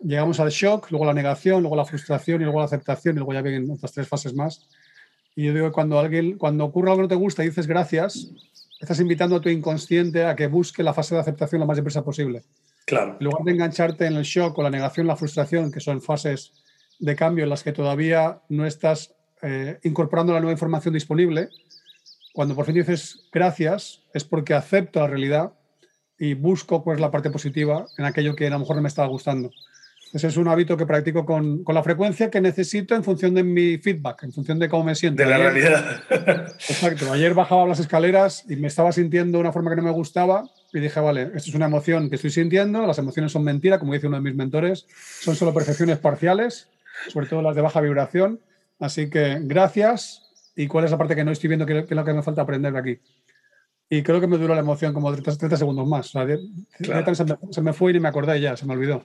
[0.00, 3.34] llegamos al shock, luego la negación, luego la frustración y luego la aceptación y luego
[3.34, 4.66] ya vienen otras tres fases más.
[5.36, 7.66] Y yo digo que cuando, alguien, cuando ocurre algo que no te gusta y dices
[7.66, 8.30] gracias,
[8.80, 12.02] estás invitando a tu inconsciente a que busque la fase de aceptación lo más deprisa
[12.02, 12.42] posible.
[12.86, 13.18] Claro.
[13.20, 16.61] En lugar de engancharte en el shock o la negación, la frustración, que son fases
[17.02, 19.12] de cambio en las que todavía no estás
[19.42, 21.48] eh, incorporando la nueva información disponible,
[22.32, 25.52] cuando por fin dices gracias, es porque acepto la realidad
[26.16, 28.88] y busco cuál es la parte positiva en aquello que a lo mejor no me
[28.88, 29.50] estaba gustando.
[30.12, 33.42] Ese es un hábito que practico con, con, la frecuencia que necesito en función de
[33.42, 35.22] mi feedback, en función de cómo me siento.
[35.22, 36.02] De la realidad.
[36.68, 37.10] Exacto.
[37.10, 40.44] Ayer bajaba las escaleras y me estaba sintiendo de una forma que no me gustaba
[40.72, 43.92] y dije, vale, esto es una emoción que estoy sintiendo, las emociones son mentira, como
[43.94, 44.86] dice uno de mis mentores,
[45.20, 46.68] son solo percepciones parciales,
[47.08, 48.40] sobre todo las de baja vibración.
[48.78, 52.04] Así que gracias, y cuál es la parte que no estoy viendo, qué, es lo
[52.04, 52.98] que me falta aprender de aquí.
[53.88, 56.10] Y creo que me duró la emoción como 30, segundos más.
[56.10, 59.04] se, me, fue y ni me acordé ya, se me olvidó.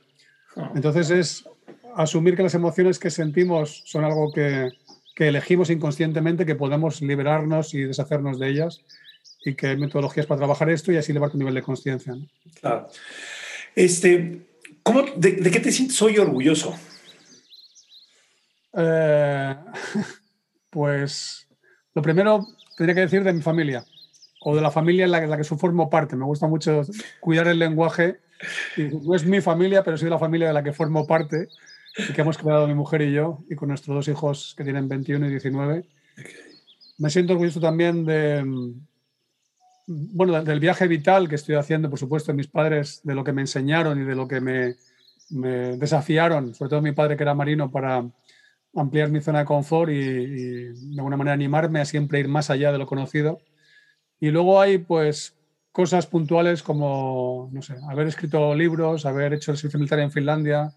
[0.56, 0.72] Ah.
[0.76, 1.50] Entonces es
[1.96, 4.70] asumir que las emociones que sentimos son algo que,
[5.18, 8.86] que elegimos inconscientemente, que podemos liberarnos y deshacernos de ellas
[9.44, 12.16] y que hay metodologías para trabajar esto y así elevar tu nivel de conciencia.
[12.60, 12.88] Claro.
[13.76, 14.46] Este,
[14.84, 16.76] ¿cómo, de, qué te sientes hoy orgulloso?
[18.78, 19.56] Eh,
[20.70, 21.48] pues
[21.94, 22.46] lo primero
[22.78, 23.84] tendría que decir de mi familia
[24.42, 26.16] o de la familia en la, la que formo parte.
[26.16, 26.84] Me gusta mucho
[27.20, 28.20] cuidar el lenguaje.
[28.78, 31.48] Y no es mi familia, pero soy la familia de la que formo parte
[31.98, 34.88] y que hemos creado mi mujer y yo y con nuestros dos hijos que tienen
[34.88, 35.86] 21 y 19.
[37.00, 38.44] Me siento orgulloso también de,
[39.88, 43.34] bueno, del viaje vital que estoy haciendo, por supuesto, de mis padres, de lo que
[43.34, 44.76] me enseñaron y de lo que me,
[45.78, 48.06] desafiaron, sobre todo mi padre que era marino, para
[48.80, 52.72] ampliar mi zona de confort y, de alguna manera animarme a siempre ir más allá
[52.72, 53.40] de lo conocido.
[54.20, 55.36] Y luego hay pues
[55.72, 60.74] cosas puntuales como, no sé, haber escrito libros, haber hecho el servicio militar en Finlandia,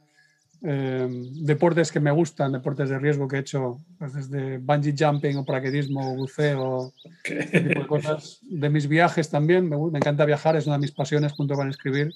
[0.63, 5.39] Em, deportes que me gustan, deportes de riesgo que he hecho, pues desde bungee jumping
[5.39, 6.93] o paraquedismo, buceo,
[7.25, 8.41] de cosas.
[8.43, 11.71] De mis viajes también, me, me, encanta viajar, es una de mis pasiones junto con
[11.71, 12.13] escribir.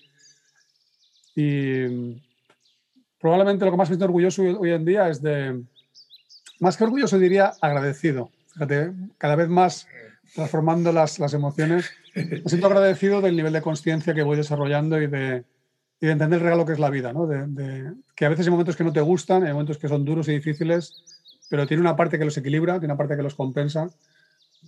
[1.34, 2.20] Y
[3.18, 5.64] probablemente lo que más me siento orgulloso hoy, en día es de,
[6.60, 8.30] más que orgulloso diría agradecido.
[8.52, 9.86] Fíjate, cada vez más
[10.34, 15.06] transformando las, las emociones, me siento agradecido del nivel de conciencia que voy desarrollando y
[15.06, 15.44] de,
[16.00, 17.26] y de entender el regalo que es la vida, ¿no?
[17.26, 20.28] De, que a veces hay momentos que no te gustan, hay momentos que son duros
[20.28, 21.02] y difíciles,
[21.48, 23.88] pero tiene una parte que los equilibra, tiene una parte que los compensa.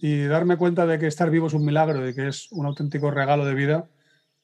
[0.01, 3.11] Y darme cuenta de que estar vivo es un milagro, de que es un auténtico
[3.11, 3.88] regalo de vida,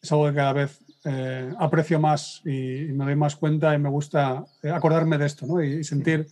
[0.01, 3.89] es algo que cada vez eh, aprecio más y, me doy más cuenta y me
[3.89, 5.63] gusta eh, acordarme de esto, ¿no?
[5.63, 6.27] Y, sentir,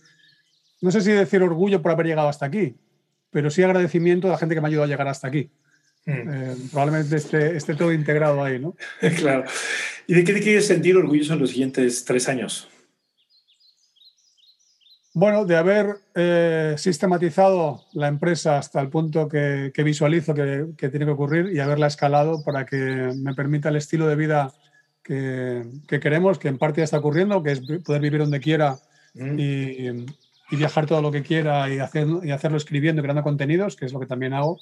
[0.81, 2.75] no sé si decir orgullo por haber llegado hasta aquí,
[3.29, 5.49] pero sí agradecimiento a la gente que me ha ayudado a llegar hasta aquí.
[6.05, 6.11] Hmm.
[6.11, 8.75] Eh, probablemente esté, esté, todo integrado ahí, ¿no?
[9.17, 9.45] claro.
[10.07, 12.67] ¿Y de qué te quieres sentir orgulloso en los siguientes tres años?
[15.13, 21.11] Bueno, de haber eh, sistematizado la empresa hasta el punto que, visualizo que, tiene que
[21.11, 24.53] ocurrir y haberla escalado para que me permita el estilo de vida
[25.03, 25.63] que,
[26.01, 28.77] queremos, que en parte ya está ocurriendo, que es poder vivir donde quiera
[29.13, 29.37] hmm.
[29.37, 30.05] y,
[30.55, 33.93] viajar todo lo que quiera y, hacer, y hacerlo escribiendo y creando contenidos, que es
[33.93, 34.59] lo que también hago.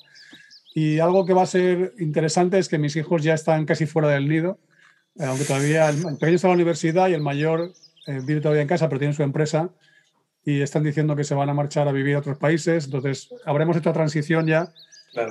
[0.73, 4.09] Y algo que va a ser interesante es que mis hijos ya están casi fuera
[4.09, 4.59] del nido,
[5.19, 7.73] eh, aunque todavía el, pequeño está en la universidad y el mayor
[8.07, 9.71] eh, vive todavía en casa, pero tiene su empresa
[10.45, 12.85] y están diciendo que se van a marchar a vivir a otros países.
[12.85, 14.71] Entonces, habremos hecho transición ya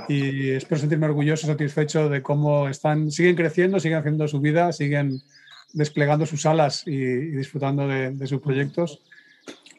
[0.09, 5.23] y espero sentirme orgulloso, satisfecho de cómo están, siguen creciendo, siguen haciendo su vida, siguen
[5.73, 9.03] desplegando sus alas y, disfrutando de, de, sus proyectos.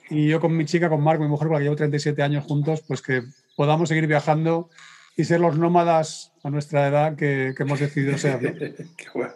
[0.09, 2.45] Y yo con mi chica, con Marco, mi mujer, con la que llevo 37 años
[2.45, 3.23] juntos, pues que
[3.55, 4.69] podamos seguir viajando
[5.15, 8.39] y ser los nómadas a nuestra edad que, que hemos decidido ser.
[8.97, 9.33] Qué bueno.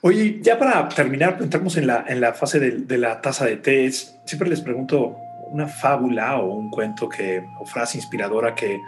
[0.00, 3.56] Oye, ya para terminar, entramos en la, en la fase de, de la taza de
[3.56, 3.90] té.
[3.90, 5.16] Siempre les pregunto
[5.50, 8.80] una fábula o un cuento que, o frase inspiradora que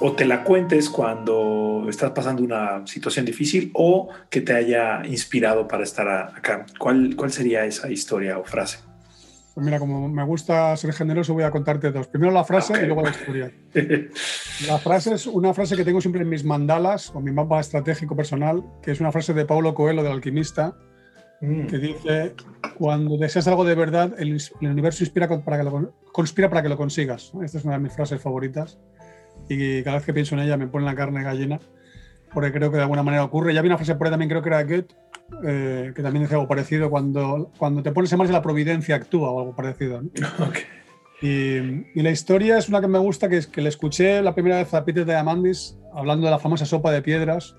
[0.00, 5.66] o te la cuentes cuando estás pasando una situación difícil o que te haya inspirado
[5.66, 6.66] para estar acá.
[6.78, 8.87] ¿Cuál, cuál sería esa historia o frase?
[9.58, 12.06] Pues mira, como me gusta ser generoso, voy a contarte dos.
[12.06, 13.52] Primero la frase y luego la historia.
[14.68, 18.14] la frase es una frase que tengo siempre en mis mandalas o mi mapa estratégico
[18.14, 20.76] personal, que es una frase de Paulo Coelho, del alquimista,
[21.40, 21.66] mm.
[21.66, 22.34] que dice,
[22.78, 26.76] cuando deseas algo de verdad, el, universo inspira para que lo, conspira para que lo
[26.76, 27.32] consigas.
[27.42, 28.78] Esta es una de mis frases favoritas
[29.48, 31.58] y cada vez que pienso en ella me pone la carne gallina,
[32.32, 33.52] porque creo que de alguna manera ocurre.
[33.52, 34.94] Ya vi una frase por ahí también, creo que era Goethe,
[35.44, 39.30] eh, que también dice algo parecido, cuando, cuando te pones en de la providencia actúa
[39.30, 40.02] o algo parecido.
[41.20, 44.58] Y, la historia es una que me gusta, que es que le escuché la primera
[44.58, 47.56] vez a Peter Diamandis hablando de la famosa sopa de piedras,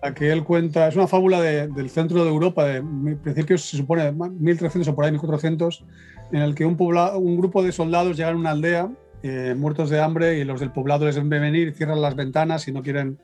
[0.00, 2.80] la que él cuenta, es una fábula del centro de Europa, de
[3.16, 5.84] principios, se supone, 1300 o por ahí, 1400,
[6.30, 8.88] en el que un, un grupo de soldados llegan a una aldea
[9.22, 12.72] eh, muertos de hambre y los del poblado les ven venir cierran las ventanas y
[12.72, 13.18] no quieren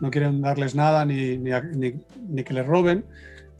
[0.00, 3.04] no quieren darles nada ni, ni, que les roben.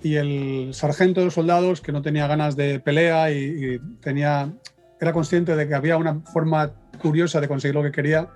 [0.03, 4.53] Y el sargento de los soldados, que no tenía ganas de pelea y, tenía,
[5.01, 8.29] era consciente de que había una forma curiosa de conseguir lo que quería,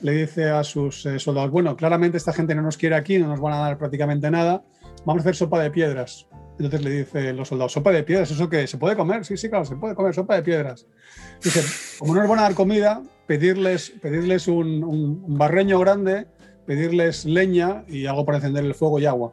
[0.00, 3.28] le dice a sus eh, soldados, bueno, claramente esta gente no nos quiere aquí, no
[3.28, 4.64] nos van a dar prácticamente nada,
[5.04, 6.26] vamos a hacer sopa de piedras.
[6.58, 8.66] Entonces le dice los soldados, sopa de piedras, ¿eso qué?
[8.66, 9.24] ¿Se puede comer?
[9.24, 10.86] Sí, sí, claro, se puede comer sopa de piedras.
[11.42, 11.62] Dice,
[11.98, 16.26] como no nos van a dar comida, pedirles, pedirles un barreño grande
[16.66, 19.32] pedirles leña y algo para encender el fuego y agua.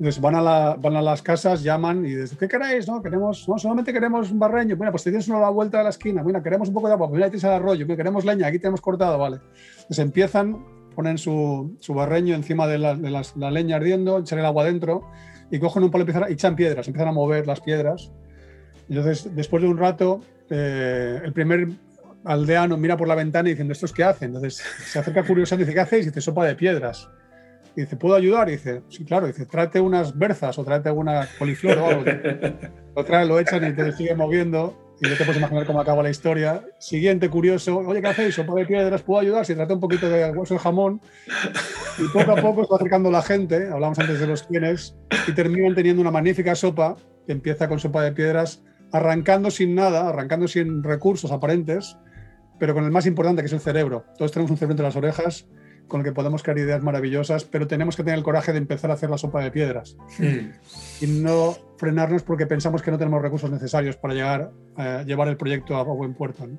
[0.00, 2.88] Entonces van a, van a las casas, llaman y dicen, ¿qué queréis?
[2.88, 4.74] No, queremos, no, solamente queremos un barreño.
[4.74, 6.22] Mira, pues tienes uno a la vuelta de la esquina.
[6.22, 7.08] Mira, queremos un poco de agua.
[7.08, 7.84] Pues mira, tienes el arroyo.
[7.84, 8.46] Mira, queremos leña.
[8.46, 9.40] Aquí tenemos cortado, vale.
[9.74, 14.38] Entonces empiezan, ponen su, su barreño encima de, la, de las, la, leña ardiendo, echan
[14.38, 15.02] el agua dentro
[15.50, 16.86] y cogen un palo y echan piedras.
[16.86, 18.10] Empiezan a mover las piedras.
[18.88, 21.68] Entonces, después de un rato, eh, el primer
[22.24, 24.28] aldeano mira por la ventana y diciendo, ¿estos qué hacen?
[24.28, 26.06] Entonces se acerca curioso y dice, ¿qué hacéis?
[26.06, 27.08] Y dice, sopa de piedras.
[27.76, 28.48] Y dice, ¿puedo ayudar?
[28.48, 29.26] Y dice, sí, claro.
[29.26, 32.04] Y dice, tráete unas berzas o tráete alguna coliflor o algo.
[32.96, 34.76] lo trae, lo echan y te sigue moviendo.
[35.02, 36.62] Y no te puedes imaginar cómo acaba la historia.
[36.78, 38.34] Siguiente, curioso, oye, ¿qué hacéis?
[38.34, 39.46] Sopa de piedras, ¿puedo ayudar?
[39.46, 41.00] Si trate un poquito de hueso de jamón.
[41.98, 44.94] Y poco a poco se va acercando la gente, hablamos antes de los quienes,
[45.26, 46.96] y terminan teniendo una magnífica sopa
[47.26, 48.62] que empieza con sopa de piedras,
[48.92, 51.96] arrancando sin nada, arrancando sin recursos aparentes,
[52.60, 54.04] pero con el más importante, que es el cerebro.
[54.16, 55.48] Todos tenemos un cerebro entre las orejas
[55.88, 58.92] con el que podemos crear ideas maravillosas, pero tenemos que tener el coraje de empezar
[58.92, 59.96] a hacer la sopa de piedras
[61.00, 65.36] y no frenarnos porque pensamos que no tenemos recursos necesarios para llegar a llevar el
[65.36, 66.46] proyecto a buen puerto.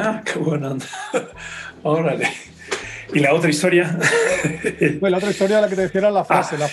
[0.00, 0.76] Ah, qué buena
[1.84, 2.26] Órale.
[3.14, 3.96] ¿Y la otra historia?
[5.00, 6.56] Pues la otra historia, la que te decía era la frase.
[6.56, 6.68] Ah, la,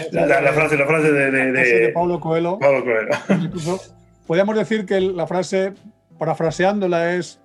[0.52, 2.58] frase, la, frase, de, de, de, Pablo Coelho.
[2.58, 3.12] Pablo Coelho.
[3.40, 3.80] Incluso,
[4.26, 5.74] podríamos decir que la frase,
[6.18, 7.40] parafraseándola, es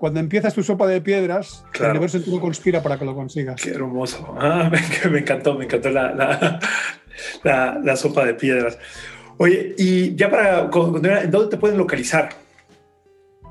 [0.00, 3.60] cuando empiezas tu sopa de piedras, el universo entero conspira para que lo consigas.
[3.60, 4.34] Qué hermoso.
[4.40, 4.70] Ah,
[5.10, 6.58] me, encantó, me encantó la,
[7.44, 8.78] la, sopa de piedras.
[9.36, 12.30] Oye, y ya para continuar, ¿en dónde te pueden localizar?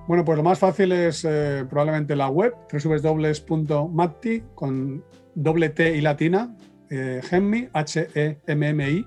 [0.07, 5.03] Bueno, pues lo más fácil es eh, probablemente la web, www.matti con
[5.35, 6.57] doble T y latina,
[6.89, 9.05] eh, Gemmi, H-E-M-M-I.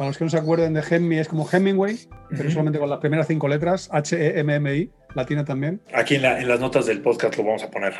[0.00, 1.94] Para los que no se acuerden de Gemmi, es como Hemingway,
[2.30, 5.82] pero solamente con las primeras cinco letras, H-E-M-M-I latina también.
[5.92, 7.92] Aquí en, las notas del podcast lo vamos a poner.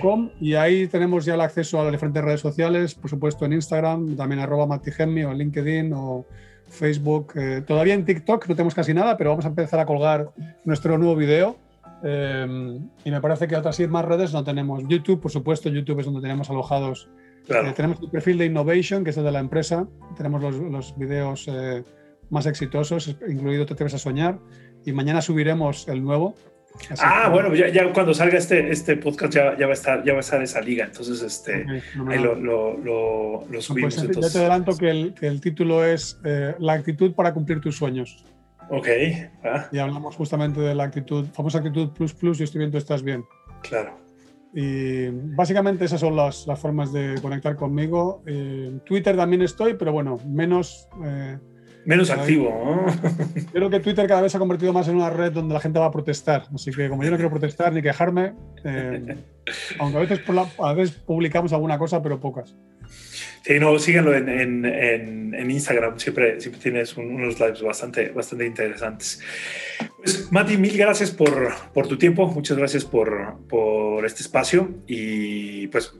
[0.00, 3.52] .com y ahí tenemos ya el acceso a las diferentes redes sociales, por supuesto en
[3.52, 6.26] Instagram, también arroba Matigemi o en LinkedIn o
[6.66, 7.34] Facebook.
[7.36, 10.30] Eh, todavía en TikTok no tenemos casi nada, pero vamos a empezar a colgar
[10.64, 11.56] nuestro nuevo video.
[12.02, 14.82] Eh, y me parece que otras más redes no tenemos.
[14.88, 17.08] YouTube, por supuesto, YouTube es donde tenemos alojados.
[17.48, 19.86] Eh, tenemos el perfil de Innovation, que es el de la empresa.
[20.16, 21.48] Tenemos los, los videos
[22.30, 24.38] más exitosos, incluido Te atreves a soñar
[24.84, 26.34] y mañana subiremos el nuevo.
[26.98, 30.12] ah, bueno, ya, ya, cuando salga este, este podcast ya, ya, va a estar, ya
[30.12, 31.64] va a estar esa liga, entonces este,
[32.08, 33.96] ahí lo, lo, lo, pues, subimos.
[33.96, 37.76] Ya te adelanto que el, que el título es eh, La actitud para cumplir tus
[37.76, 38.24] sueños.
[38.70, 38.88] Ok.
[39.44, 39.68] Ah.
[39.70, 43.24] Y hablamos justamente de la actitud, famosa actitud plus plus, y estoy viendo estás bien.
[43.62, 44.03] Claro.
[44.54, 48.22] Y básicamente esas son las, las formas de conectar conmigo.
[48.26, 50.88] En Twitter también estoy, pero bueno, menos...
[51.04, 51.38] Eh,
[51.86, 52.48] Menos activo.
[52.48, 52.86] ¿no?
[53.52, 55.78] Creo que Twitter cada vez se ha convertido más en una red donde la gente
[55.78, 56.46] va a protestar.
[56.54, 58.32] Así que como yo no quiero protestar ni quejarme,
[58.64, 59.16] eh,
[59.78, 60.20] aunque a veces,
[60.58, 62.56] a veces publicamos alguna cosa, pero pocas.
[63.44, 69.20] Sí, no, síganlo en, en, en, Instagram, siempre, siempre tienes unos lives bastante, bastante interesantes.
[69.98, 74.82] Pues, Mati, mil gracias por, por tu tiempo, muchas gracias por, por este espacio.
[74.86, 75.92] Y pues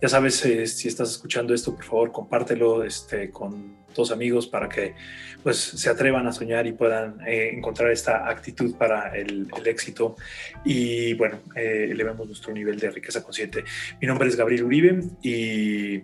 [0.00, 4.68] ya sabes, eh, si estás escuchando esto, por favor, compártelo este, con todos amigos para
[4.68, 4.94] que
[5.42, 10.16] pues, se atrevan a soñar y puedan eh, encontrar esta actitud para el, éxito
[10.64, 13.64] y bueno, eh, elevemos nuestro nivel de riqueza consciente.
[14.00, 15.98] Mi nombre es Gabriel Uribe y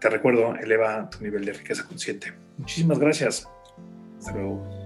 [0.00, 2.32] te recuerdo, eleva tu nivel de riqueza consciente.
[2.58, 3.48] Muchísimas gracias.
[4.18, 4.81] Hasta luego.